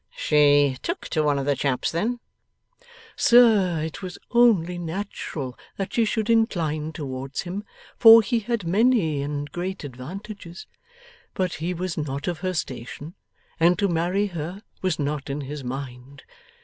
'She 0.09 0.77
took 0.81 1.01
to 1.09 1.21
one 1.21 1.37
of 1.37 1.45
the 1.45 1.55
chaps 1.55 1.91
then?' 1.91 2.19
'Sir, 3.15 3.83
it 3.83 4.01
was 4.01 4.17
only 4.31 4.79
natural 4.79 5.55
that 5.77 5.93
she 5.93 6.05
should 6.05 6.27
incline 6.27 6.91
towards 6.91 7.41
him, 7.41 7.63
for 7.99 8.23
he 8.23 8.39
had 8.39 8.65
many 8.65 9.21
and 9.21 9.51
great 9.51 9.83
advantages. 9.83 10.65
But 11.35 11.53
he 11.61 11.75
was 11.75 11.99
not 11.99 12.27
of 12.27 12.39
her 12.39 12.55
station, 12.55 13.13
and 13.59 13.77
to 13.77 13.87
marry 13.87 14.25
her 14.33 14.63
was 14.81 14.97
not 14.97 15.29
in 15.29 15.41
his 15.41 15.63
mind. 15.63 16.23